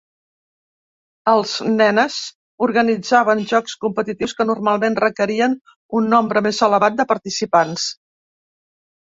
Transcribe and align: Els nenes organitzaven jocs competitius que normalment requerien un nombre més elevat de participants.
Els 1.33 1.51
nenes 1.81 2.15
organitzaven 2.67 3.43
jocs 3.51 3.75
competitius 3.85 4.33
que 4.41 4.49
normalment 4.53 4.97
requerien 5.05 5.55
un 6.01 6.11
nombre 6.17 6.45
més 6.49 6.65
elevat 6.71 6.99
de 7.03 7.09
participants. 7.15 7.87